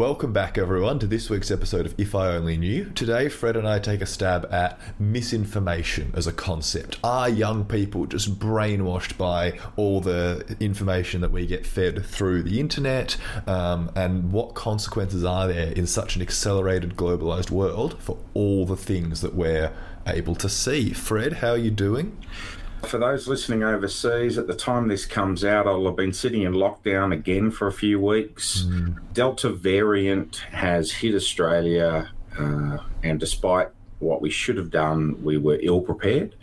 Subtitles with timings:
[0.00, 2.86] Welcome back, everyone, to this week's episode of If I Only Knew.
[2.86, 6.98] Today, Fred and I take a stab at misinformation as a concept.
[7.04, 12.60] Are young people just brainwashed by all the information that we get fed through the
[12.60, 13.18] internet?
[13.46, 18.78] Um, and what consequences are there in such an accelerated, globalized world for all the
[18.78, 19.70] things that we're
[20.06, 20.94] able to see?
[20.94, 22.16] Fred, how are you doing?
[22.82, 26.54] For those listening overseas, at the time this comes out, I'll have been sitting in
[26.54, 28.62] lockdown again for a few weeks.
[28.62, 29.12] Mm.
[29.12, 33.68] Delta variant has hit Australia, uh, and despite
[34.00, 36.34] what we should have done, we were ill prepared.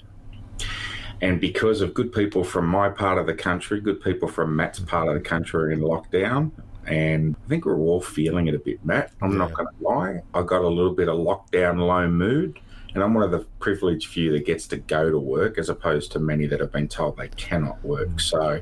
[1.21, 4.79] And because of good people from my part of the country, good people from Matt's
[4.79, 6.51] part of the country are in lockdown,
[6.85, 9.11] and I think we're all feeling it a bit, Matt.
[9.21, 9.39] I'm yeah.
[9.39, 10.21] not going to lie.
[10.33, 12.59] I got a little bit of lockdown low mood.
[12.93, 16.11] And I'm one of the privileged few that gets to go to work as opposed
[16.13, 18.09] to many that have been told they cannot work.
[18.09, 18.21] Mm.
[18.21, 18.61] So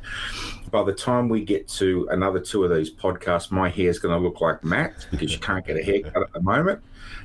[0.71, 4.17] by the time we get to another two of these podcasts, my hair is going
[4.17, 6.81] to look like Matt because you can't get a haircut at the moment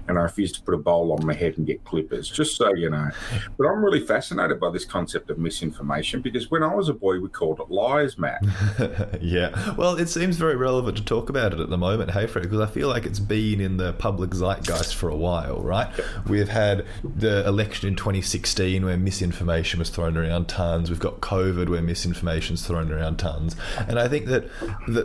[0.09, 2.75] and I refuse to put a bowl on my head and get clippers, just so
[2.75, 3.11] you know.
[3.57, 7.21] But I'm really fascinated by this concept of misinformation because when I was a boy,
[7.21, 8.43] we called it lies, Matt.
[9.21, 9.75] yeah.
[9.77, 12.61] Well, it seems very relevant to talk about it at the moment, hey, Fred, because
[12.61, 15.89] I feel like it's been in the public zeitgeist for a while, right?
[16.27, 20.89] We've had the election in 2016 where misinformation was thrown around tons.
[20.91, 23.55] We've got COVID where misinformation is thrown around tons.
[23.87, 24.45] And I think that,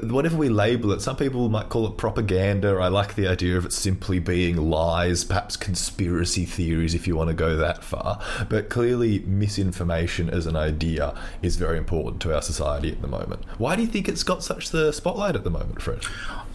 [0.10, 2.76] whatever we label it, some people might call it propaganda.
[2.76, 7.16] I like the idea of it simply being lies lies, perhaps conspiracy theories if you
[7.16, 8.20] want to go that far.
[8.50, 13.44] But clearly, misinformation as an idea is very important to our society at the moment.
[13.58, 16.04] Why do you think it's got such the spotlight at the moment, Fred?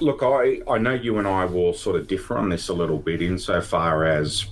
[0.00, 2.98] Look, I, I know you and I will sort of differ on this a little
[2.98, 4.46] bit insofar as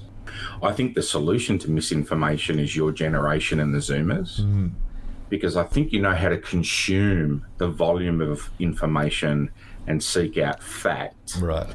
[0.63, 4.41] I think the solution to misinformation is your generation and the Zoomers.
[4.41, 4.73] Mm.
[5.29, 9.51] Because I think you know how to consume the volume of information
[9.87, 11.37] and seek out fact.
[11.41, 11.67] Right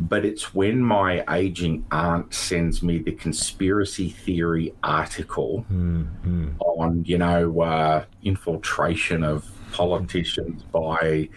[0.00, 6.50] but it's when my aging aunt sends me the conspiracy theory article mm-hmm.
[6.60, 11.28] on, you know, uh, infiltration of politicians by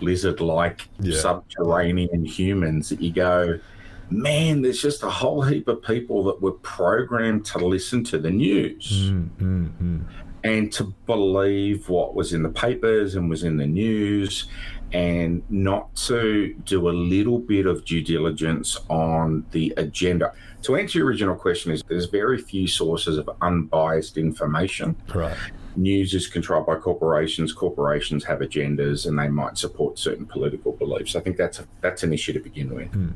[0.00, 1.18] lizard like yeah.
[1.18, 3.58] subterranean humans that you go,
[4.10, 8.30] man, there's just a whole heap of people that were programmed to listen to the
[8.30, 9.10] news.
[9.10, 9.98] Mm-hmm.
[10.42, 14.46] And to believe what was in the papers and was in the news,
[14.92, 20.32] and not to do a little bit of due diligence on the agenda.
[20.62, 24.96] To answer your original question, is there's very few sources of unbiased information.
[25.14, 25.36] Right.
[25.76, 27.52] News is controlled by corporations.
[27.52, 31.16] Corporations have agendas, and they might support certain political beliefs.
[31.16, 32.90] I think that's a, that's an issue to begin with.
[32.92, 33.12] Mm.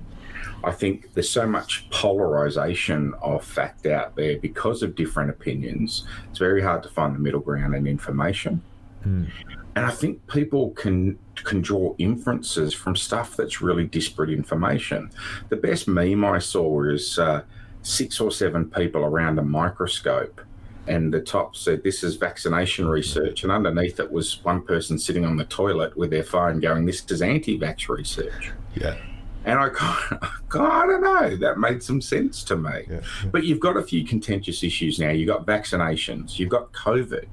[0.63, 6.07] I think there's so much polarization of fact out there because of different opinions.
[6.31, 8.63] It's very hard to find the middle ground in information.
[9.07, 9.31] Mm.
[9.77, 15.11] And I think people can can draw inferences from stuff that's really disparate information.
[15.49, 17.43] The best meme I saw was uh,
[17.83, 20.41] six or seven people around a microscope,
[20.87, 23.43] and the top said, This is vaccination research.
[23.43, 27.05] And underneath it was one person sitting on the toilet with their phone going, This
[27.11, 28.53] is anti vax research.
[28.75, 28.97] Yeah.
[29.45, 32.85] And I, I don't know, that made some sense to me.
[32.89, 33.01] Yeah.
[33.31, 35.11] But you've got a few contentious issues now.
[35.11, 37.27] You've got vaccinations, you've got COVID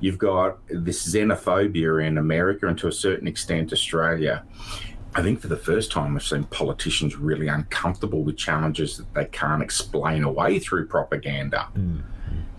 [0.00, 4.44] You've got this xenophobia in America and to a certain extent Australia.
[5.14, 9.24] I think for the first time, we've seen politicians really uncomfortable with challenges that they
[9.24, 11.68] can't explain away through propaganda.
[11.74, 12.02] Mm.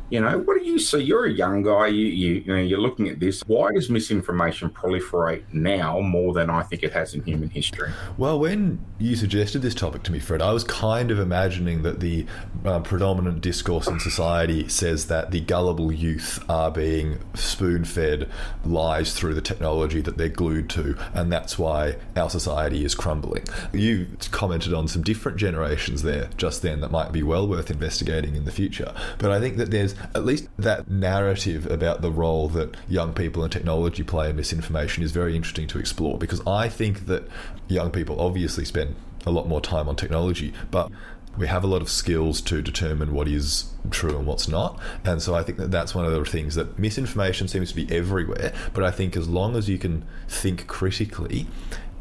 [0.10, 1.00] You know, what do you see?
[1.00, 1.88] You're a young guy.
[1.88, 3.42] You, you, you know, you're looking at this.
[3.46, 7.92] Why does misinformation proliferate now more than I think it has in human history?
[8.18, 12.00] Well, when you suggested this topic to me, Fred, I was kind of imagining that
[12.00, 12.26] the
[12.66, 18.30] uh, predominant discourse in society says that the gullible youth are being spoon-fed
[18.66, 23.44] lies through the technology that they're glued to, and that's why our society is crumbling.
[23.74, 28.36] You commented on some different generations there just then that might be well worth investigating
[28.36, 32.48] in the future, but I think that there's at least that narrative about the role
[32.50, 36.70] that young people and technology play in misinformation is very interesting to explore because I
[36.70, 37.28] think that
[37.68, 38.96] young people obviously spend
[39.26, 40.92] a lot more time on technology, but
[41.38, 44.80] we have a lot of skills to determine what is true and what's not.
[45.06, 47.90] And so I think that that's one of the things that misinformation seems to be
[47.96, 48.54] everywhere.
[48.74, 51.48] But I think as long as you can think critically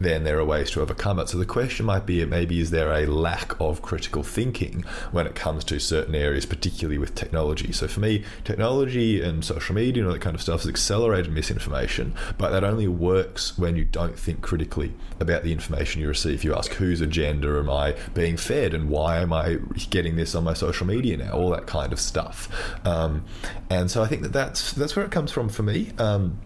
[0.01, 1.29] then there are ways to overcome it.
[1.29, 5.35] So the question might be maybe is there a lack of critical thinking when it
[5.35, 7.73] comes to certain areas, particularly with technology?
[7.73, 11.33] So for me, technology and social media and all that kind of stuff has accelerated
[11.33, 16.45] misinformation, but that only works when you don't think critically about the information you receive.
[16.45, 19.59] You ask whose agenda am I being fed and why am I
[19.91, 21.33] getting this on my social media now?
[21.33, 22.49] All that kind of stuff.
[22.87, 23.25] Um,
[23.71, 25.93] and so I think that that's that's where it comes from for me.
[25.99, 26.39] Um,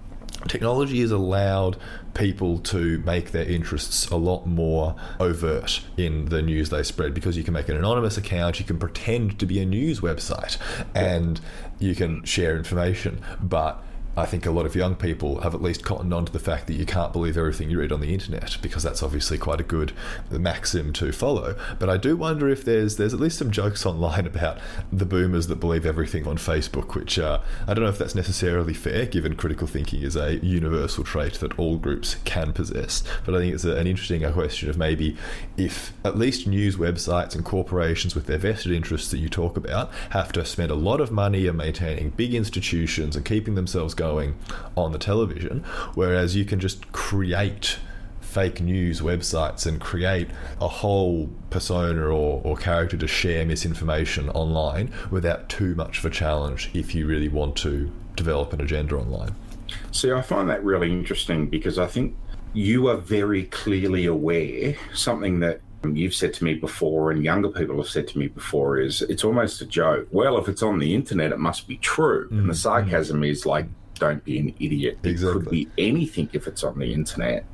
[0.48, 1.76] technology has allowed
[2.14, 7.36] people to make their interests a lot more overt in the news they spread because
[7.36, 10.56] you can make an anonymous account, you can pretend to be a news website,
[10.94, 11.40] and
[11.78, 13.22] you can share information.
[13.40, 13.82] But
[14.16, 16.66] I think a lot of young people have at least cottoned on to the fact
[16.66, 19.64] that you can't believe everything you read on the internet because that's obviously quite a
[19.64, 19.92] good
[20.30, 21.56] maxim to follow.
[21.78, 24.58] But I do wonder if there's there's at least some jokes online about
[24.92, 28.74] the boomers that believe everything on Facebook, which uh, I don't know if that's necessarily
[28.74, 33.02] fair, given critical thinking is a universal trait that all groups can possess.
[33.24, 35.16] But I think it's a, an interesting question of maybe
[35.56, 39.90] if at least news websites and corporations with their vested interests that you talk about
[40.10, 44.34] have to spend a lot of money on maintaining big institutions and keeping themselves going
[44.76, 45.64] on the television,
[45.94, 47.78] whereas you can just create
[48.20, 50.28] fake news websites and create
[50.60, 56.10] a whole persona or, or character to share misinformation online without too much of a
[56.10, 59.34] challenge if you really want to develop an agenda online.
[59.90, 62.16] See, I find that really interesting because I think
[62.54, 65.60] you are very clearly aware something that
[65.92, 69.24] you've said to me before and younger people have said to me before is it's
[69.24, 70.08] almost a joke.
[70.10, 72.28] Well, if it's on the internet, it must be true.
[72.30, 73.28] Mm, and the sarcasm mm.
[73.28, 73.66] is like,
[74.02, 74.98] don't be an idiot.
[75.04, 75.30] Exactly.
[75.30, 77.44] It could be anything if it's on the internet.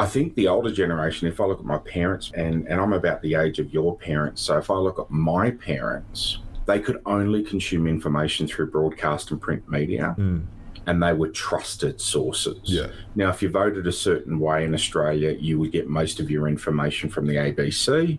[0.00, 3.22] I think the older generation, if I look at my parents, and, and I'm about
[3.22, 7.44] the age of your parents, so if I look at my parents, they could only
[7.44, 10.16] consume information through broadcast and print media.
[10.18, 10.46] Mm.
[10.86, 12.60] And they were trusted sources.
[12.64, 12.88] Yeah.
[13.14, 16.46] Now, if you voted a certain way in Australia, you would get most of your
[16.46, 18.18] information from the ABC.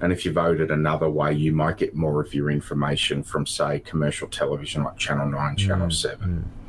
[0.00, 3.80] And if you voted another way, you might get more of your information from, say,
[3.80, 5.92] commercial television like Channel 9, Channel mm.
[5.92, 6.28] 7.
[6.28, 6.66] Mm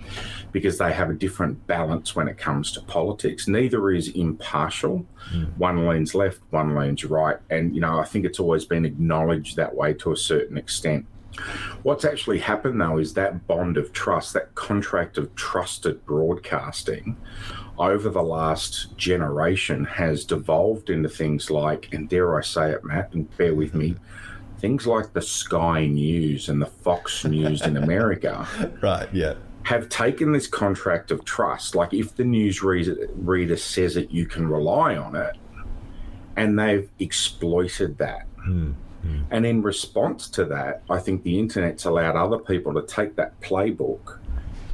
[0.51, 3.48] because they have a different balance when it comes to politics.
[3.48, 5.06] Neither is impartial.
[5.31, 5.57] Mm.
[5.57, 7.38] One leans left, one leans right.
[7.50, 11.06] And, you know, I think it's always been acknowledged that way to a certain extent.
[11.83, 17.18] What's actually happened, though, is that bond of trust, that contract of trusted broadcasting
[17.77, 23.13] over the last generation has devolved into things like, and dare I say it, Matt,
[23.13, 23.95] and bear with me,
[24.57, 28.47] things like the Sky News and the Fox News in America.
[28.81, 29.35] Right, yeah
[29.68, 34.47] have taken this contract of trust, like if the news reader, says it, you can
[34.47, 35.35] rely on it,
[36.38, 38.25] and they've exploited that.
[38.47, 38.75] Mm,
[39.31, 43.39] And in response to that, I think the internet's allowed other people to take that
[43.42, 44.19] playbook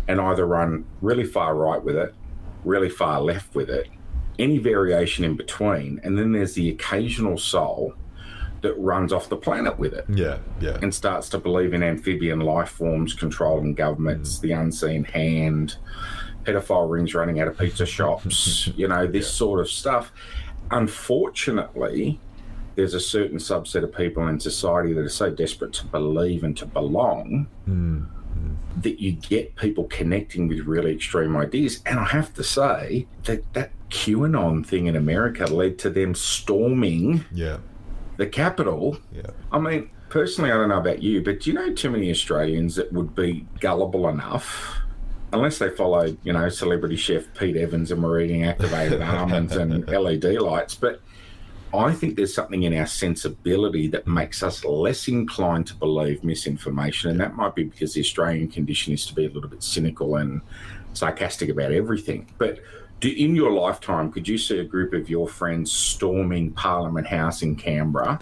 [0.08, 2.14] and either run really far right with it,
[2.64, 3.90] really far left with it,
[4.40, 6.00] any variation in between.
[6.04, 7.94] And then there's the occasional soul
[8.62, 10.06] that runs off the planet with it.
[10.10, 10.78] Yeah, yeah.
[10.82, 14.42] And starts to believe in amphibian life forms controlling governments, mm.
[14.42, 15.78] the unseen hand,
[16.44, 19.38] pedophile rings running out of pizza shops, you know, this yeah.
[19.38, 20.12] sort of stuff.
[20.72, 22.20] Unfortunately,
[22.76, 26.58] there's a certain subset of people in society that are so desperate to believe and
[26.58, 28.06] to belong mm.
[28.82, 31.82] that you get people connecting with really extreme ideas.
[31.86, 37.26] And I have to say that that QAnon thing in America led to them storming
[37.32, 37.58] yeah
[38.18, 38.98] the Capitol.
[39.12, 39.32] Yeah.
[39.52, 42.76] I mean, personally, I don't know about you, but do you know too many Australians
[42.76, 44.78] that would be gullible enough,
[45.32, 49.88] unless they followed, you know, celebrity chef Pete Evans and were eating activated almonds and
[50.06, 51.02] LED lights, but.
[51.74, 57.10] I think there's something in our sensibility that makes us less inclined to believe misinformation.
[57.10, 60.18] And that might be because the Australian condition is to be a little bit cynical
[60.18, 60.42] and
[60.94, 62.32] sarcastic about everything.
[62.38, 62.60] But
[63.00, 67.42] do, in your lifetime, could you see a group of your friends storming Parliament House
[67.42, 68.20] in Canberra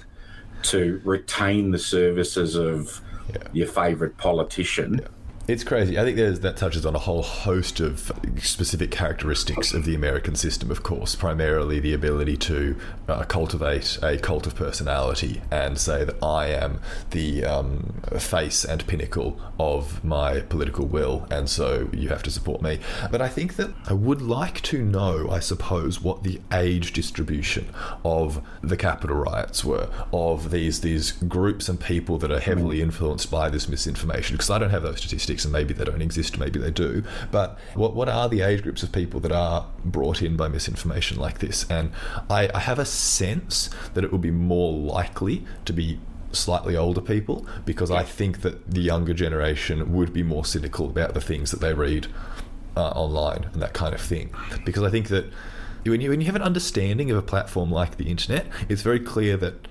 [0.63, 3.37] to retain the services of yeah.
[3.51, 5.01] your favourite politician?
[5.01, 5.07] Yeah.
[5.51, 5.99] It's crazy.
[5.99, 8.09] I think that touches on a whole host of
[8.41, 12.77] specific characteristics of the American system, of course, primarily the ability to
[13.09, 16.79] uh, cultivate a cult of personality and say that I am
[17.09, 22.61] the um, face and pinnacle of my political will, and so you have to support
[22.61, 22.79] me.
[23.11, 27.67] But I think that I would like to know, I suppose, what the age distribution
[28.05, 33.29] of the Capitol riots were, of these, these groups and people that are heavily influenced
[33.29, 36.59] by this misinformation, because I don't have those statistics and maybe they don't exist, maybe
[36.59, 37.03] they do.
[37.31, 41.17] But what what are the age groups of people that are brought in by misinformation
[41.19, 41.69] like this?
[41.69, 41.91] And
[42.29, 45.99] I, I have a sense that it would be more likely to be
[46.31, 51.13] slightly older people because I think that the younger generation would be more cynical about
[51.13, 52.07] the things that they read
[52.77, 54.33] uh, online and that kind of thing.
[54.65, 55.25] Because I think that
[55.85, 58.99] when you, when you have an understanding of a platform like the internet, it's very
[58.99, 59.67] clear that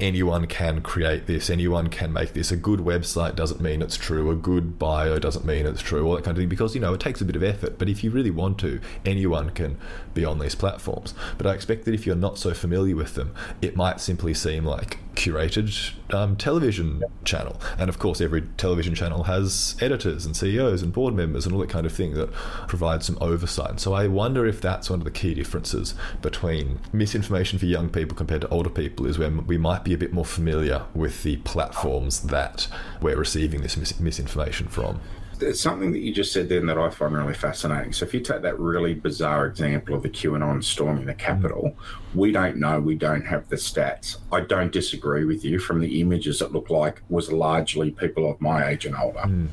[0.00, 2.50] anyone can create this, anyone can make this.
[2.50, 6.14] A good website doesn't mean it's true, a good bio doesn't mean it's true, all
[6.14, 7.78] that kind of thing, because, you know, it takes a bit of effort.
[7.78, 9.78] But if you really want to, anyone can
[10.14, 11.14] be on these platforms.
[11.36, 14.64] But I expect that if you're not so familiar with them, it might simply seem
[14.64, 17.60] like curated um, television channel.
[17.76, 21.60] And of course, every television channel has editors and CEOs and board members and all
[21.60, 22.32] that kind of thing that
[22.68, 23.80] provide some oversight.
[23.80, 28.16] So I wonder if that's one of the key differences between misinformation for young people
[28.16, 31.36] compared to older people is when we might be a bit more familiar with the
[31.38, 32.68] platforms that
[33.02, 35.00] we're receiving this mis- misinformation from
[35.40, 37.92] it's something that you just said then that I find really fascinating.
[37.92, 41.74] So if you take that really bizarre example of the QAnon storming the Capitol,
[42.14, 44.18] we don't know, we don't have the stats.
[44.32, 45.58] I don't disagree with you.
[45.58, 49.20] From the images, it looked like was largely people of my age and older.
[49.20, 49.48] Mm.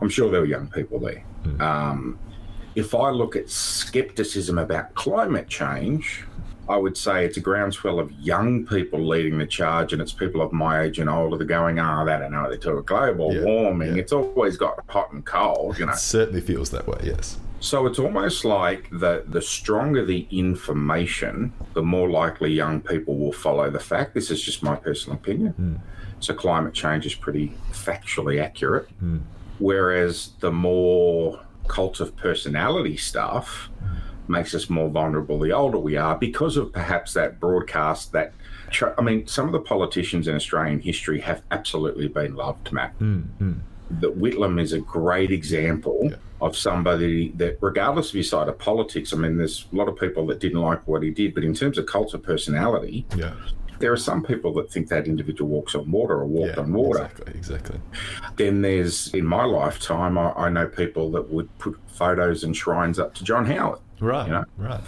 [0.00, 1.24] I'm sure there were young people there.
[1.44, 1.60] Mm.
[1.60, 2.18] Um,
[2.74, 6.24] if I look at skepticism about climate change,
[6.68, 10.40] I would say it's a groundswell of young people leading the charge, and it's people
[10.40, 12.74] of my age and older that are going, "Ah, oh, they don't know they talk
[12.74, 13.96] about global yeah, warming.
[13.96, 14.02] Yeah.
[14.02, 17.00] It's always got hot and cold." You know, it certainly feels that way.
[17.02, 17.38] Yes.
[17.60, 23.32] So it's almost like the the stronger the information, the more likely young people will
[23.32, 24.14] follow the fact.
[24.14, 25.54] This is just my personal opinion.
[25.60, 25.80] Mm.
[26.20, 29.20] So climate change is pretty factually accurate, mm.
[29.58, 33.68] whereas the more cult of personality stuff.
[33.82, 38.32] Mm makes us more vulnerable the older we are because of perhaps that broadcast that
[38.96, 42.98] I mean, some of the politicians in Australian history have absolutely been loved, Matt.
[42.98, 43.52] Mm-hmm.
[44.00, 46.16] That Whitlam is a great example yeah.
[46.40, 49.98] of somebody that, regardless of your side of politics, I mean, there's a lot of
[49.98, 53.34] people that didn't like what he did, but in terms of cult of personality, yeah.
[53.78, 56.72] there are some people that think that individual walks on water or walked yeah, on
[56.72, 57.04] water.
[57.04, 57.80] Exactly, exactly.
[58.36, 62.98] Then there's, in my lifetime, I, I know people that would put photos and shrines
[62.98, 63.80] up to John Howard.
[64.02, 64.26] Right.
[64.26, 64.44] You know?
[64.58, 64.80] Right.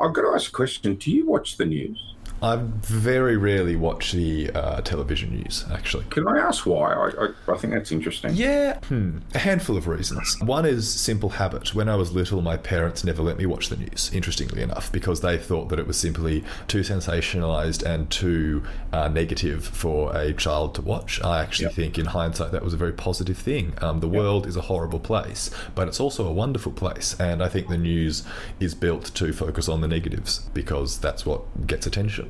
[0.00, 0.94] I've got to ask a question.
[0.94, 2.14] Do you watch the news?
[2.42, 6.04] I very rarely watch the uh, television news, actually.
[6.10, 6.92] Can I ask why?
[6.92, 8.34] I, I, I think that's interesting.
[8.34, 9.18] Yeah, hmm.
[9.34, 10.36] a handful of reasons.
[10.42, 11.74] One is simple habit.
[11.74, 15.22] When I was little, my parents never let me watch the news, interestingly enough, because
[15.22, 18.62] they thought that it was simply too sensationalized and too
[18.92, 21.22] uh, negative for a child to watch.
[21.22, 21.74] I actually yep.
[21.74, 23.74] think, in hindsight, that was a very positive thing.
[23.80, 24.16] Um, the yep.
[24.16, 27.18] world is a horrible place, but it's also a wonderful place.
[27.18, 28.24] And I think the news
[28.60, 32.25] is built to focus on the negatives because that's what gets attention.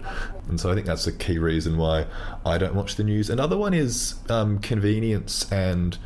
[0.49, 2.07] And so I think that's a key reason why
[2.45, 3.31] I don't watch the news.
[3.31, 5.99] Another one is um, convenience and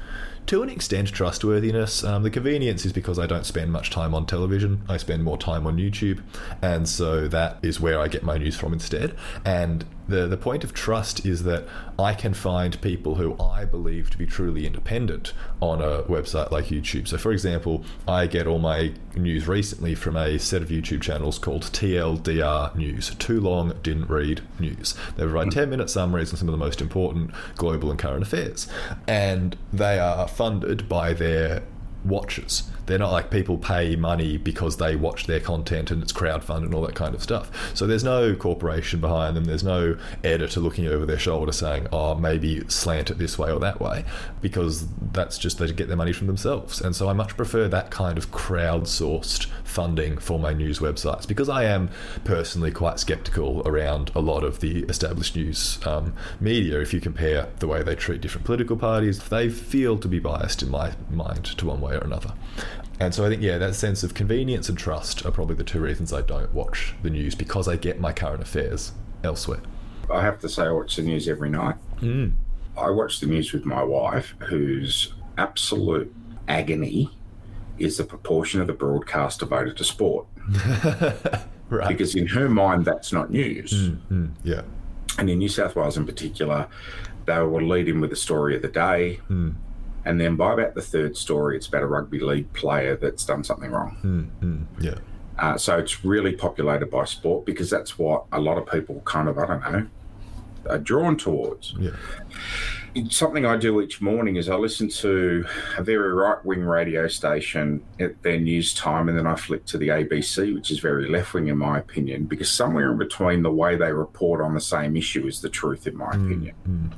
[0.47, 2.03] to an extent trustworthiness.
[2.03, 4.83] Um, the convenience is because I don't spend much time on television.
[4.89, 6.23] I spend more time on YouTube,
[6.61, 9.15] and so that is where I get my news from instead.
[9.45, 11.65] And the the point of trust is that
[11.99, 16.67] I can find people who I believe to be truly independent on a website like
[16.67, 17.09] YouTube.
[17.09, 21.39] So, for example, I get all my news recently from a set of YouTube channels
[21.39, 23.15] called TLDR News.
[23.17, 24.95] Too long, didn't read news.
[25.17, 25.51] They provide hmm.
[25.51, 28.69] 10 minute summaries on some of the most important global and current affairs,
[29.07, 31.63] and they are funded by their
[32.05, 32.65] watchers.
[32.87, 36.75] They're not like people pay money because they watch their content and it's crowdfunded and
[36.75, 37.51] all that kind of stuff.
[37.75, 39.45] So there's no corporation behind them.
[39.45, 43.61] There's no editor looking over their shoulder saying, "Oh, maybe slant it this way or
[43.61, 44.05] that way,"
[44.41, 46.81] because that's just they get their money from themselves.
[46.81, 51.49] And so I much prefer that kind of crowdsourced funding for my news websites because
[51.49, 51.91] I am
[52.25, 56.81] personally quite skeptical around a lot of the established news um, media.
[56.81, 60.63] If you compare the way they treat different political parties, they feel to be biased
[60.63, 62.35] in my mind to one way or another.
[62.99, 65.81] And so I think, yeah, that sense of convenience and trust are probably the two
[65.81, 68.93] reasons I don't watch the news because I get my current affairs
[69.25, 69.61] elsewhere.
[70.13, 71.77] I have to say, I watch the news every night.
[72.01, 72.33] Mm.
[72.77, 76.15] I watch the news with my wife, whose absolute
[76.49, 77.11] agony
[77.81, 80.27] is the proportion of the broadcast devoted to sport.
[81.69, 81.89] right.
[81.89, 83.73] Because in her mind, that's not news.
[83.73, 84.63] Mm, mm, yeah.
[85.19, 86.69] And in New South Wales in particular,
[87.27, 89.21] they will lead in with the story of the day.
[89.29, 89.55] Mm.
[90.05, 93.45] And then by about the third story, it's about a rugby league player that's done
[93.45, 94.31] something wrong.
[94.43, 94.99] Mm, yeah.
[95.39, 99.29] Uh, so it's really populated by sport because that's what a lot of people kind
[99.29, 99.87] of, I don't know,
[100.69, 101.75] are drawn towards.
[101.79, 101.91] Yeah
[103.11, 105.45] something I do each morning is I listen to
[105.79, 109.79] a very right wing radio station at their news time, and then I flick to
[109.79, 113.53] the ABC, which is very left wing in my opinion, because somewhere in between the
[113.53, 116.55] way they report on the same issue is the truth, in my mm, opinion.
[116.69, 116.93] Mm.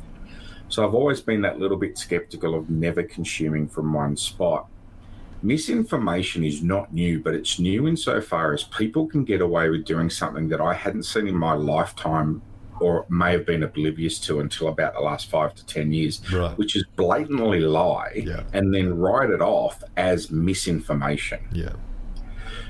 [0.68, 4.68] So I've always been that little bit skeptical of never consuming from one spot.
[5.42, 10.08] Misinformation is not new, but it's new insofar as people can get away with doing
[10.08, 12.40] something that I hadn't seen in my lifetime
[12.80, 16.56] or may have been oblivious to until about the last five to 10 years, right.
[16.58, 18.42] which is blatantly lie yeah.
[18.52, 21.40] and then write it off as misinformation.
[21.52, 21.72] Yeah.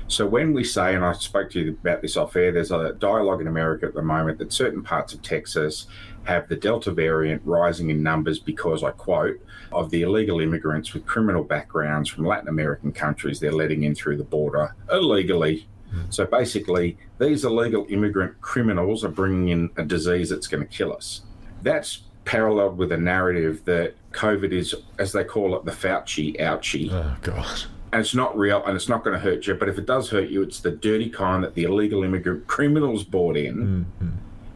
[0.07, 2.93] So when we say, and I spoke to you about this off air, there's a
[2.93, 5.87] dialogue in America at the moment that certain parts of Texas
[6.25, 9.39] have the Delta variant rising in numbers because, I quote,
[9.71, 14.17] of the illegal immigrants with criminal backgrounds from Latin American countries they're letting in through
[14.17, 15.67] the border illegally
[16.09, 20.93] so basically, these illegal immigrant criminals are bringing in a disease that's going to kill
[20.93, 21.21] us.
[21.61, 26.91] That's paralleled with a narrative that COVID is, as they call it, the Fauci ouchie.
[26.91, 27.63] Oh, God.
[27.91, 29.53] And it's not real and it's not going to hurt you.
[29.53, 33.03] But if it does hurt you, it's the dirty kind that the illegal immigrant criminals
[33.03, 33.85] brought in.
[34.01, 34.09] Mm-hmm.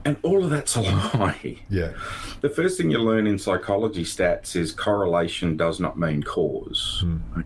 [0.08, 0.82] And all of that's a
[1.18, 1.58] lie.
[1.70, 1.92] Yeah.
[2.40, 7.04] The first thing you learn in psychology stats is correlation does not mean cause.
[7.06, 7.44] Mm.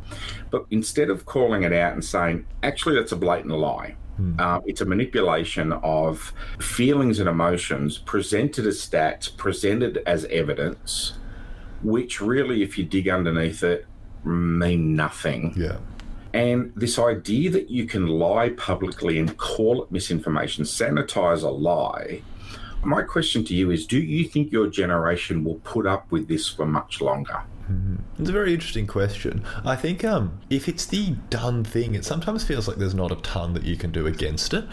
[0.52, 4.40] But instead of calling it out and saying, actually, that's a blatant lie, Mm.
[4.40, 11.14] uh, it's a manipulation of feelings and emotions presented as stats, presented as evidence,
[11.82, 13.88] which really, if you dig underneath it,
[14.24, 15.54] mean nothing.
[15.56, 15.78] Yeah.
[16.34, 22.22] And this idea that you can lie publicly and call it misinformation, sanitize a lie.
[22.84, 26.48] My question to you is Do you think your generation will put up with this
[26.50, 27.44] for much longer?
[28.20, 29.44] It's a very interesting question.
[29.66, 33.16] I think um, if it's the done thing, it sometimes feels like there's not a
[33.18, 34.66] ton that you can do against it.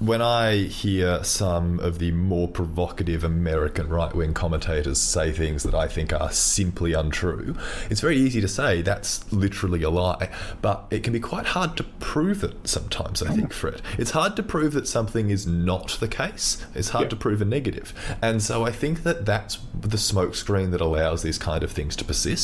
[0.00, 5.74] When I hear some of the more provocative American right wing commentators say things that
[5.74, 7.54] I think are simply untrue,
[7.90, 10.30] it's very easy to say that's literally a lie,
[10.62, 13.82] but it can be quite hard to prove it sometimes, I think, Fred.
[13.98, 17.10] It's hard to prove that something is not the case, it's hard Yeah.
[17.10, 17.92] to prove a negative.
[18.22, 22.06] And so I think that that's the smokescreen that allows these kind of things to
[22.06, 22.39] persist.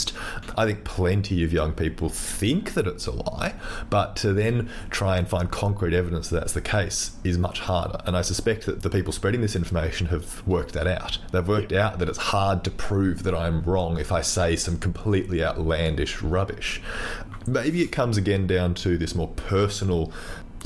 [0.57, 3.55] I think plenty of young people think that it's a lie,
[3.91, 7.99] but to then try and find concrete evidence that that's the case is much harder.
[8.05, 11.19] And I suspect that the people spreading this information have worked that out.
[11.33, 14.79] They've worked out that it's hard to prove that I'm wrong if I say some
[14.79, 16.81] completely outlandish rubbish.
[17.47, 20.13] Maybe it comes again down to this more personal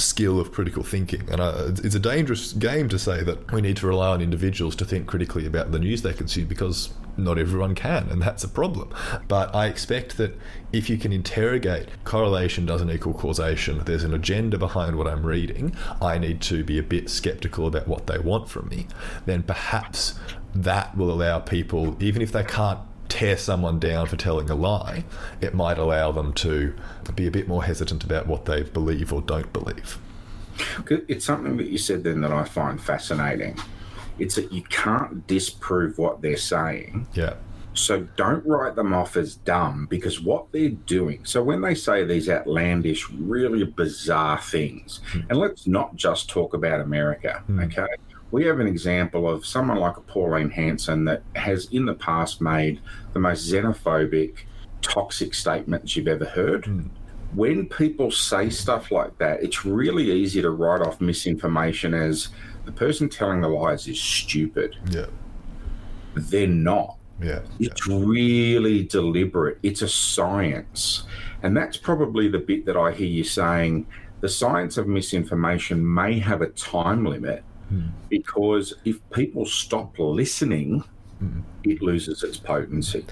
[0.01, 1.29] skill of critical thinking.
[1.31, 4.75] And uh, it's a dangerous game to say that we need to rely on individuals
[4.77, 8.49] to think critically about the news they consume because not everyone can, and that's a
[8.49, 8.93] problem.
[9.29, 10.39] But I expect that
[10.73, 15.75] if you can interrogate correlation doesn't equal causation, there's an agenda behind what I'm reading,
[16.01, 18.87] I need to be a bit skeptical about what they want from me,
[19.27, 20.19] then perhaps
[20.55, 25.05] that will allow people, even if they can't tear someone down for telling a lie,
[25.41, 26.75] it might allow them to
[27.17, 29.99] be a bit more hesitant about what they believe or don't believe.
[30.89, 33.59] It's something that you said then that I find fascinating.
[34.21, 37.07] It's that you can't disprove what they're saying.
[37.15, 37.35] Yeah.
[37.75, 41.25] So don't write them off as dumb because what they're doing.
[41.25, 45.21] So when they say these outlandish, really bizarre things, hmm.
[45.29, 47.61] and let's not just talk about America, hmm.
[47.61, 47.87] okay?
[48.33, 52.41] We have an example of someone like a Pauline Hanson that has in the past
[52.41, 52.81] made
[53.13, 54.39] the most xenophobic,
[54.83, 56.67] toxic statements you've ever heard.
[56.67, 56.89] Hmm.
[57.35, 62.29] When people say stuff like that, it's really easy to write off misinformation as
[62.65, 64.77] the person telling the lies is stupid.
[64.91, 65.07] Yeah.
[66.15, 66.97] They're not.
[67.21, 67.41] Yeah.
[67.59, 67.69] yeah.
[67.71, 69.59] It's really deliberate.
[69.63, 71.05] It's a science.
[71.43, 73.87] And that's probably the bit that I hear you saying
[74.21, 77.89] the science of misinformation may have a time limit hmm.
[78.09, 80.85] because if people stop listening,
[81.19, 81.41] hmm.
[81.65, 83.05] It loses its potency.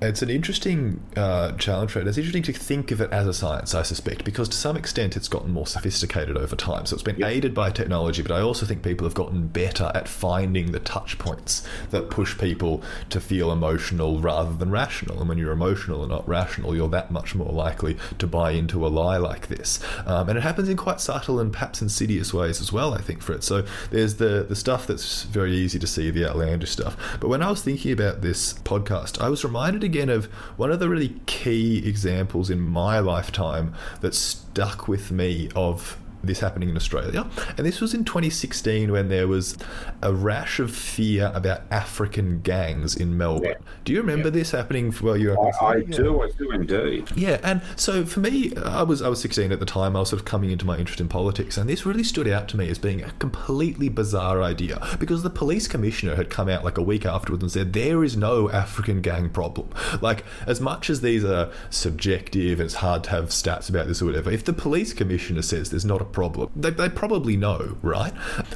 [0.00, 2.06] It's an interesting uh, challenge, Fred.
[2.06, 5.16] It's interesting to think of it as a science, I suspect, because to some extent
[5.16, 6.86] it's gotten more sophisticated over time.
[6.86, 10.08] So it's been aided by technology, but I also think people have gotten better at
[10.08, 15.20] finding the touch points that push people to feel emotional rather than rational.
[15.20, 18.86] And when you're emotional and not rational, you're that much more likely to buy into
[18.86, 19.80] a lie like this.
[20.06, 23.22] Um, and it happens in quite subtle and perhaps insidious ways as well, I think,
[23.22, 23.42] Fred.
[23.42, 26.96] So there's the, the stuff that's very easy to see, the outlandish stuff.
[27.20, 30.78] But when I was thinking about this podcast, I was reminded again of one of
[30.78, 35.96] the really key examples in my lifetime that stuck with me of
[36.28, 37.26] this happening in Australia.
[37.56, 39.56] And this was in 2016 when there was
[40.02, 43.50] a rash of fear about African gangs in Melbourne.
[43.50, 43.54] Yeah.
[43.84, 44.32] Do you remember Yeah.
[44.34, 47.10] this happening while you were I, I do, I do indeed.
[47.16, 49.96] yeah, and so for me, I was I was 16 at the time.
[49.96, 52.48] I was sort of coming into my interest in politics, and this really stood out
[52.48, 56.64] to me as being a completely bizarre idea because the police commissioner had come out
[56.64, 59.68] like a week afterwards and said there is no African gang problem.
[60.00, 64.06] Like as much as these are subjective, it's hard to have stats about this or
[64.06, 64.30] whatever.
[64.30, 68.12] If the police commissioner says there's not a problem, they, they probably know, right?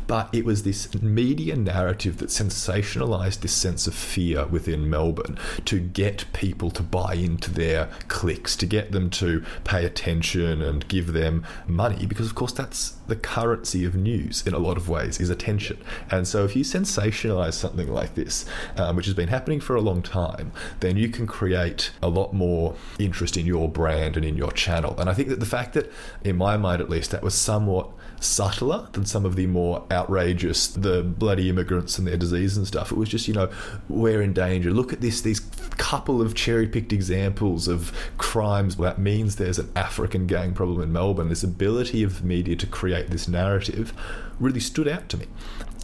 [0.08, 5.78] But it was this media narrative that sensationalized this sense of fear within Melbourne to
[5.78, 11.12] get people to buy into their clicks, to get them to pay attention and give
[11.12, 15.20] them money, because of course that's the currency of news in a lot of ways
[15.20, 15.78] is attention.
[16.10, 18.44] And so if you sensationalize something like this,
[18.76, 22.32] um, which has been happening for a long time, then you can create a lot
[22.32, 24.98] more interest in your brand and in your channel.
[24.98, 25.92] And I think that the fact that,
[26.24, 30.68] in my mind at least, that was somewhat subtler than some of the more outrageous,
[30.68, 32.92] the bloody immigrants and their disease and stuff.
[32.92, 33.50] It was just, you know,
[33.88, 34.70] we're in danger.
[34.70, 38.76] Look at this, these couple of cherry picked examples of crimes.
[38.76, 41.28] That means there's an African gang problem in Melbourne.
[41.28, 43.92] This ability of the media to create this narrative
[44.38, 45.26] really stood out to me.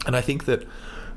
[0.05, 0.65] And I think that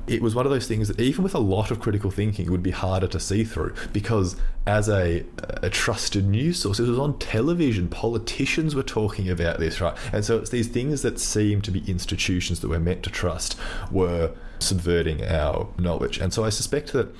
[0.07, 2.63] it was one of those things that even with a lot of critical thinking, would
[2.63, 4.35] be harder to see through because
[4.65, 5.25] as a,
[5.61, 7.87] a trusted news source, it was on television.
[7.87, 9.95] Politicians were talking about this, right?
[10.11, 13.57] And so it's these things that seem to be institutions that we're meant to trust
[13.91, 16.17] were subverting our knowledge.
[16.17, 17.13] And so I suspect that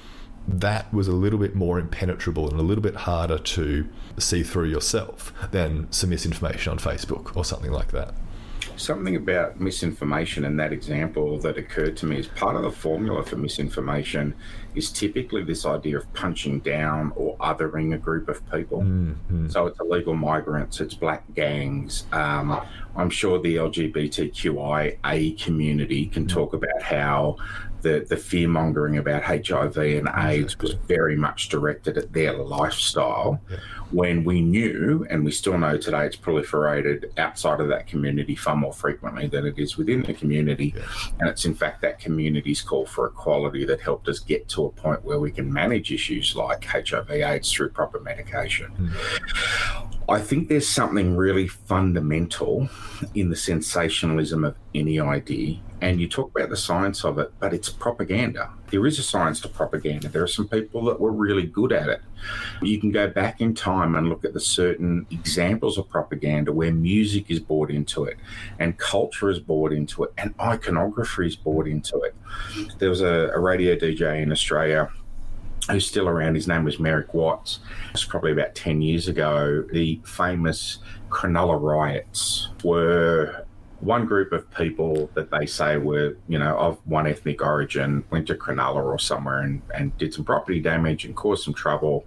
[0.47, 4.67] that was a little bit more impenetrable and a little bit harder to see through
[4.69, 8.13] yourself than some misinformation on Facebook or something like that.
[8.75, 13.23] Something about misinformation and that example that occurred to me is part of the formula
[13.23, 14.33] for misinformation
[14.75, 18.81] is typically this idea of punching down or othering a group of people.
[18.81, 19.49] Mm-hmm.
[19.49, 22.05] So it's illegal migrants, it's black gangs.
[22.11, 22.59] Um,
[22.95, 26.35] I'm sure the LGBTQIA community can mm-hmm.
[26.35, 27.37] talk about how
[27.83, 33.39] the, the fear mongering about HIV and AIDS was very much directed at their lifestyle
[33.49, 33.57] yeah.
[33.91, 38.55] when we knew, and we still know today, it's proliferated outside of that community far
[38.55, 40.73] more frequently than it is within the community.
[40.75, 40.83] Yeah.
[41.19, 44.69] And it's in fact that community's call for equality that helped us get to a
[44.71, 48.71] point where we can manage issues like HIV AIDS through proper medication.
[48.79, 49.92] Mm.
[50.09, 52.67] I think there's something really fundamental
[53.15, 55.59] in the sensationalism of any idea.
[55.79, 58.49] And you talk about the science of it, but it's propaganda.
[58.69, 60.09] There is a science to propaganda.
[60.09, 62.01] There are some people that were really good at it.
[62.61, 66.71] You can go back in time and look at the certain examples of propaganda where
[66.71, 68.17] music is brought into it,
[68.59, 72.15] and culture is brought into it, and iconography is brought into it.
[72.79, 74.89] There was a, a radio DJ in Australia
[75.69, 76.35] who's still around.
[76.35, 77.59] His name was Merrick Watts.
[77.91, 79.63] It's probably about 10 years ago.
[79.71, 83.45] The famous Cronulla riots were
[83.83, 88.27] one group of people that they say were, you know, of one ethnic origin went
[88.27, 92.05] to Cronulla or somewhere and, and did some property damage and caused some trouble.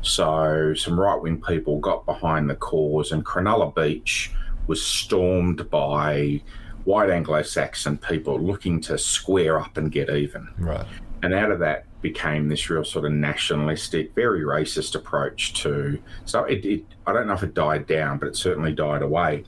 [0.00, 4.32] So some right wing people got behind the cause, and Cronulla Beach
[4.66, 6.40] was stormed by
[6.84, 10.48] white Anglo Saxon people looking to square up and get even.
[10.56, 10.86] Right.
[11.22, 16.00] And out of that became this real sort of nationalistic, very racist approach to.
[16.24, 19.44] So it, it, I don't know if it died down, but it certainly died away.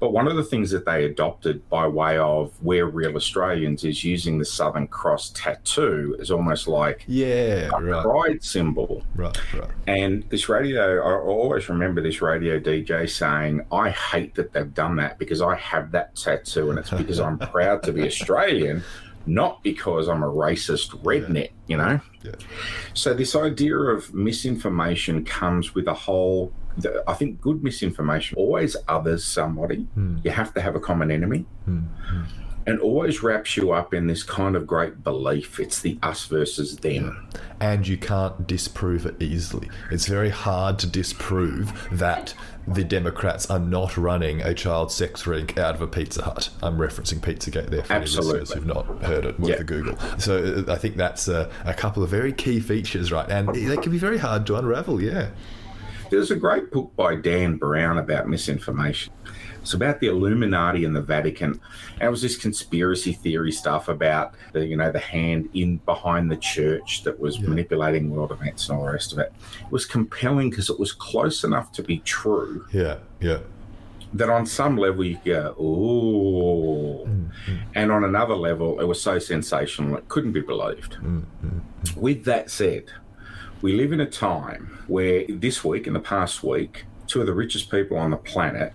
[0.00, 4.04] But one of the things that they adopted by way of We're Real Australians is
[4.04, 8.02] using the Southern Cross tattoo as almost like yeah, a right.
[8.02, 9.02] pride symbol.
[9.14, 9.70] Right, right.
[9.86, 14.96] And this radio, I always remember this radio DJ saying, I hate that they've done
[14.96, 18.82] that because I have that tattoo and it's because I'm proud to be Australian
[19.26, 21.68] not because I'm a racist redneck, yeah.
[21.68, 22.00] you know?
[22.22, 22.32] Yeah.
[22.94, 26.52] So, this idea of misinformation comes with a whole,
[27.06, 29.86] I think good misinformation always others somebody.
[29.96, 30.24] Mm.
[30.24, 31.46] You have to have a common enemy.
[31.68, 31.86] Mm.
[32.66, 35.60] And always wraps you up in this kind of great belief.
[35.60, 37.28] It's the us versus them.
[37.60, 39.68] And you can't disprove it easily.
[39.90, 42.34] It's very hard to disprove that
[42.66, 46.48] the Democrats are not running a child sex ring out of a Pizza Hut.
[46.62, 48.40] I'm referencing Pizzagate there for Absolutely.
[48.40, 49.98] listeners who've not heard it worth a Google.
[50.18, 53.28] So uh, I think that's a, a couple of very key features, right?
[53.28, 55.28] And they can be very hard to unravel, yeah.
[56.10, 59.12] There's a great book by Dan Brown about misinformation.
[59.64, 61.58] It's about the Illuminati and the Vatican.
[61.94, 66.30] And it was this conspiracy theory stuff about the, you know, the hand in behind
[66.30, 67.48] the church that was yeah.
[67.48, 69.32] manipulating world events and all the rest of it.
[69.62, 72.66] It was compelling because it was close enough to be true.
[72.74, 73.38] Yeah, yeah.
[74.12, 77.56] That on some level you go, oh, mm-hmm.
[77.74, 80.96] and on another level it was so sensational it couldn't be believed.
[80.96, 81.98] Mm-hmm.
[81.98, 82.84] With that said,
[83.62, 87.32] we live in a time where this week, in the past week, two of the
[87.32, 88.74] richest people on the planet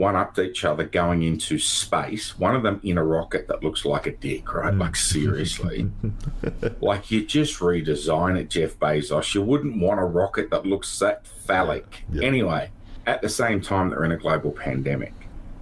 [0.00, 3.62] one up to each other going into space, one of them in a rocket that
[3.62, 4.72] looks like a dick, right?
[4.72, 4.96] Like, mm.
[4.96, 5.90] seriously.
[6.80, 9.34] like, you just redesign it, Jeff Bezos.
[9.34, 12.02] You wouldn't want a rocket that looks that phallic.
[12.10, 12.22] Yeah.
[12.22, 12.70] Anyway,
[13.06, 15.12] at the same time, they're in a global pandemic.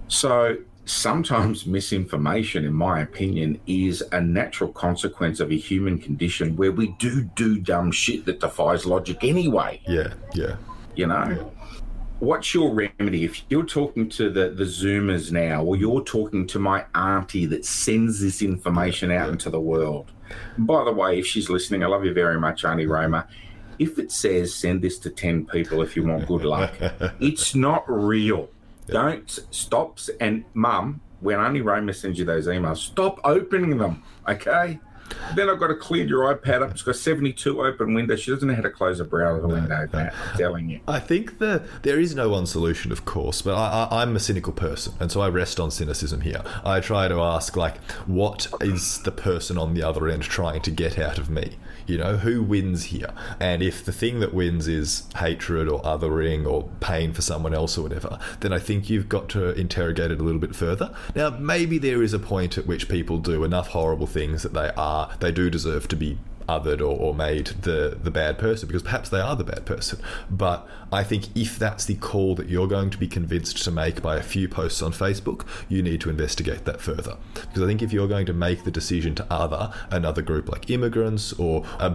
[0.07, 6.71] So, sometimes misinformation, in my opinion, is a natural consequence of a human condition where
[6.71, 9.81] we do do dumb shit that defies logic anyway.
[9.85, 10.55] Yeah, yeah.
[10.95, 11.25] You know?
[11.27, 11.58] Yeah
[12.19, 13.23] what's your remedy?
[13.23, 17.65] If you're talking to the the zoomers now or you're talking to my auntie that
[17.65, 20.11] sends this information out into the world.
[20.57, 23.27] By the way if she's listening i love you very much auntie roma
[23.79, 26.73] if it says send this to 10 people if you want good luck
[27.19, 28.49] it's not real.
[28.87, 34.79] Don't stop and mum when auntie roma sends you those emails stop opening them okay
[35.35, 36.71] then I've got to clear your iPad up.
[36.71, 38.21] It's got 72 open windows.
[38.21, 39.99] She doesn't know how to close a browser no, window, no.
[39.99, 40.79] Matt, I'm telling you.
[40.87, 44.19] I think the, there is no one solution, of course, but I, I, I'm a
[44.19, 46.43] cynical person, and so I rest on cynicism here.
[46.63, 50.71] I try to ask, like, what is the person on the other end trying to
[50.71, 51.55] get out of me?
[51.87, 53.11] You know, who wins here?
[53.39, 57.77] And if the thing that wins is hatred or othering or pain for someone else
[57.77, 60.93] or whatever, then I think you've got to interrogate it a little bit further.
[61.15, 64.69] Now, maybe there is a point at which people do enough horrible things that they
[64.77, 66.17] are are they do deserve to be
[66.49, 70.01] othered or, or made the the bad person because perhaps they are the bad person.
[70.29, 74.01] But I think if that's the call that you're going to be convinced to make
[74.01, 77.17] by a few posts on Facebook, you need to investigate that further.
[77.35, 80.69] Because I think if you're going to make the decision to other another group like
[80.69, 81.89] immigrants or a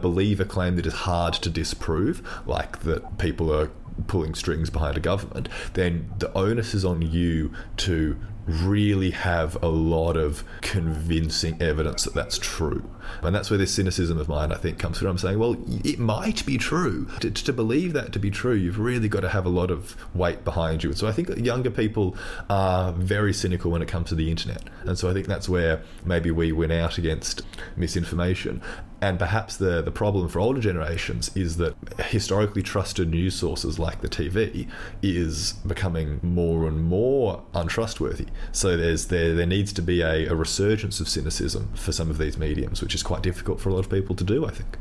[0.44, 3.70] claim that is hard to disprove, like that people are
[4.06, 9.68] pulling strings behind a government, then the onus is on you to really have a
[9.68, 12.88] lot of convincing evidence that that's true.
[13.22, 15.08] And that's where this cynicism of mine, I think, comes from.
[15.08, 17.06] I'm saying, well, it might be true.
[17.20, 19.96] To, to, believe that to be true, you've really got to have a lot of
[20.14, 20.92] weight behind you.
[20.92, 22.16] So I think that younger people
[22.50, 24.62] are very cynical when it comes to the internet.
[24.84, 27.42] And so I think that's where maybe we win out against
[27.76, 28.60] misinformation.
[29.00, 31.74] And perhaps the, the problem for older generations is that
[32.06, 34.66] historically trusted news sources like the TV
[35.02, 38.26] is becoming more and more untrustworthy.
[38.52, 42.18] So there's there there needs to be a, a resurgence of cynicism for some of
[42.18, 44.78] these mediums, which is quite difficult for a lot of people to do, I think.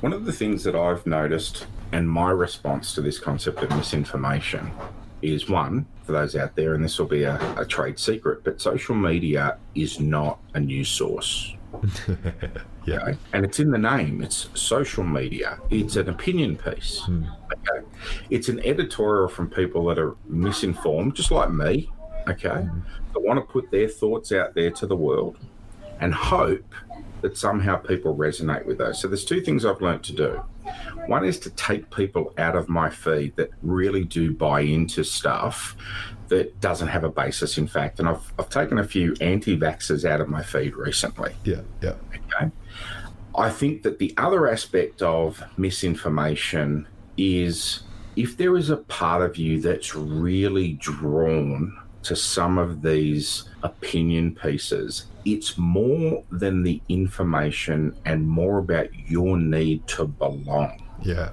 [0.00, 4.70] One of the things that I've noticed and my response to this concept of misinformation
[5.22, 8.60] is one, for those out there, and this will be a, a trade secret, but
[8.60, 11.55] social media is not a news source.
[12.86, 12.96] yeah.
[12.96, 13.18] Okay?
[13.32, 14.22] And it's in the name.
[14.22, 15.58] It's social media.
[15.70, 17.00] It's an opinion piece.
[17.00, 17.24] Hmm.
[17.52, 17.86] Okay.
[18.30, 21.90] It's an editorial from people that are misinformed, just like me.
[22.28, 22.48] Okay.
[22.48, 22.80] Hmm.
[23.12, 25.38] That want to put their thoughts out there to the world
[26.00, 26.74] and hope
[27.22, 29.00] that somehow people resonate with those.
[29.00, 30.42] So there's two things I've learned to do.
[31.06, 35.76] One is to take people out of my feed that really do buy into stuff
[36.28, 37.98] that doesn't have a basis in fact.
[37.98, 41.34] And I've, I've taken a few anti vaxxers out of my feed recently.
[41.44, 41.94] Yeah, yeah.
[42.14, 42.50] Okay.
[43.36, 46.86] I think that the other aspect of misinformation
[47.16, 47.82] is
[48.16, 54.34] if there is a part of you that's really drawn to some of these opinion
[54.34, 60.82] pieces, it's more than the information and more about your need to belong.
[61.02, 61.30] Yeah.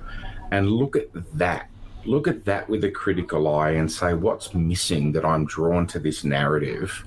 [0.52, 1.70] And look at that
[2.06, 6.00] look at that with a critical eye and say, what's missing that I'm drawn to
[6.00, 7.06] this narrative?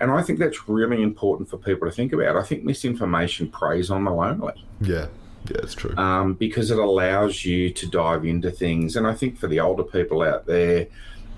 [0.00, 2.36] And I think that's really important for people to think about.
[2.36, 4.64] I think misinformation preys on the lonely.
[4.80, 5.06] Yeah.
[5.50, 5.96] Yeah, it's true.
[5.96, 8.94] Um, because it allows you to dive into things.
[8.96, 10.86] And I think for the older people out there,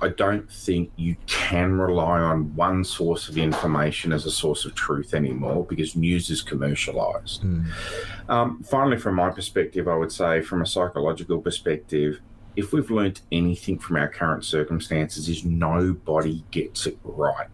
[0.02, 4.74] I don't think you can rely on one source of information as a source of
[4.74, 7.42] truth anymore because news is commercialized.
[7.42, 7.66] Mm.
[8.28, 12.20] Um, finally, from my perspective, I would say, from a psychological perspective,
[12.56, 17.48] if we've learnt anything from our current circumstances is nobody gets it right.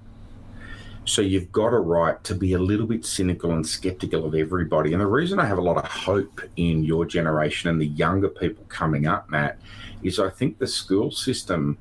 [1.06, 4.92] So you've got a right to be a little bit cynical and skeptical of everybody.
[4.92, 8.28] And the reason I have a lot of hope in your generation and the younger
[8.28, 9.58] people coming up, Matt,
[10.02, 11.78] is I think the school system,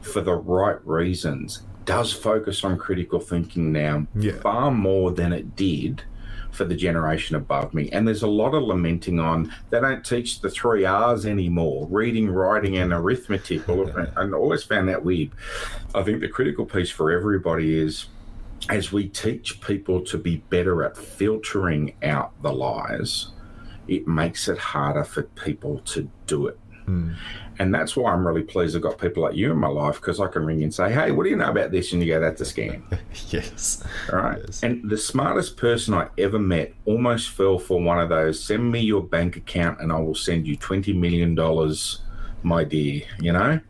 [0.00, 4.32] for the right reasons, does focus on critical thinking now yeah.
[4.40, 6.02] far more than it did
[6.56, 7.88] for the generation above me.
[7.90, 12.30] And there's a lot of lamenting on they don't teach the three R's anymore reading,
[12.30, 13.68] writing, and arithmetic.
[13.68, 15.30] and I always found that weird.
[15.94, 18.06] I think the critical piece for everybody is
[18.68, 23.28] as we teach people to be better at filtering out the lies,
[23.86, 26.58] it makes it harder for people to do it.
[26.86, 27.16] Mm.
[27.58, 30.20] And that's why I'm really pleased I've got people like you in my life because
[30.20, 31.92] I can ring and say, hey, what do you know about this?
[31.92, 32.82] And you go, that's a scam.
[33.32, 33.82] yes.
[34.12, 34.40] All right.
[34.44, 34.62] Yes.
[34.62, 38.80] And the smartest person I ever met almost fell for one of those send me
[38.80, 41.34] your bank account and I will send you $20 million,
[42.42, 43.60] my dear, you know?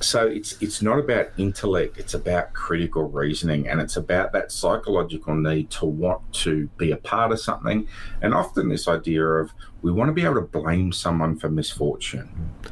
[0.00, 5.34] So it's it's not about intellect, it's about critical reasoning and it's about that psychological
[5.34, 7.86] need to want to be a part of something.
[8.22, 12.28] And often this idea of we want to be able to blame someone for misfortune.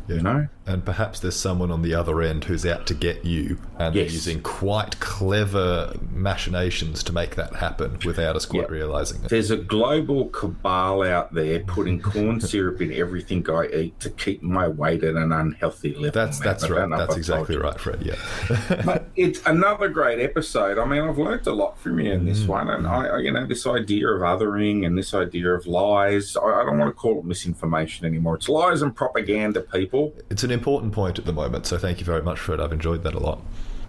[0.06, 0.16] Yeah.
[0.16, 0.48] You know?
[0.66, 4.12] And perhaps there's someone on the other end who's out to get you and yes.
[4.12, 9.30] using quite clever machinations to make that happen without us quite realizing it.
[9.30, 14.42] There's a global cabal out there putting corn syrup in everything I eat to keep
[14.42, 16.10] my weight at an unhealthy level.
[16.10, 16.77] That's that's right.
[16.86, 18.02] That's exactly right, Fred.
[18.02, 18.82] Yeah.
[18.84, 20.78] but it's another great episode.
[20.78, 22.48] I mean, I've learned a lot from you in this mm.
[22.48, 26.36] one, and I, you know, this idea of othering and this idea of lies.
[26.36, 28.36] I, I don't want to call it misinformation anymore.
[28.36, 30.14] It's lies and propaganda, people.
[30.30, 31.66] It's an important point at the moment.
[31.66, 32.60] So thank you very much, Fred.
[32.60, 33.40] I've enjoyed that a lot.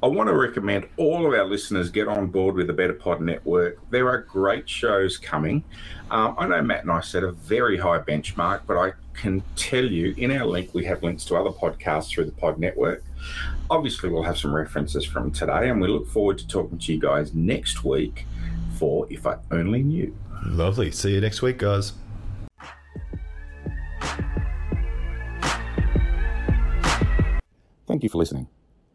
[0.01, 3.19] I want to recommend all of our listeners get on board with the Better Pod
[3.19, 3.79] Network.
[3.89, 5.65] There are great shows coming.
[6.09, 9.83] Um, I know Matt and I set a very high benchmark, but I can tell
[9.85, 13.03] you in our link, we have links to other podcasts through the Pod Network.
[13.69, 16.99] Obviously, we'll have some references from today, and we look forward to talking to you
[16.99, 18.25] guys next week
[18.77, 20.15] for If I Only Knew.
[20.45, 20.89] Lovely.
[20.91, 21.93] See you next week, guys.
[27.85, 28.47] Thank you for listening.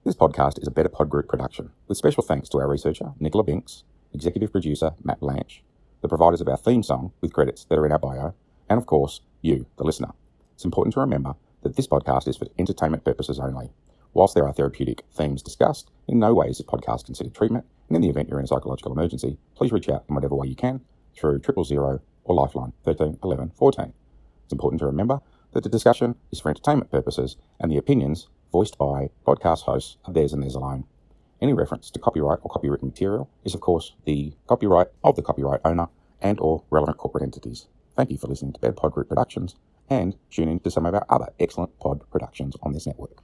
[0.05, 3.45] This podcast is a Better Pod Group production, with special thanks to our researcher, Nicola
[3.45, 5.63] Binks, executive producer, Matt Blanche,
[6.01, 8.35] the providers of our theme song with credits that are in our bio,
[8.69, 10.13] and of course, you, the listener.
[10.55, 13.71] It's important to remember that this podcast is for entertainment purposes only.
[14.15, 17.97] Whilst there are therapeutic themes discussed, in no way is this podcast considered treatment, and
[17.97, 20.55] in the event you're in a psychological emergency, please reach out in whatever way you
[20.55, 20.81] can
[21.15, 23.93] through triple zero or Lifeline 13 11 14.
[24.45, 25.21] It's important to remember
[25.53, 30.13] that the discussion is for entertainment purposes and the opinions voiced by podcast hosts are
[30.13, 30.85] theirs and theirs alone.
[31.43, 35.61] Any reference to copyright or copywritten material is, of course, the copyright of the copyright
[35.65, 35.89] owner
[36.23, 37.67] and or relevant corporate entities.
[37.97, 39.55] Thank you for listening to Bed Pod Group Productions
[39.89, 43.23] and tune in to some of our other excellent pod productions on this network.